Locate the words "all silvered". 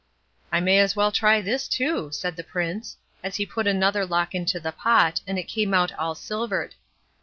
5.93-6.73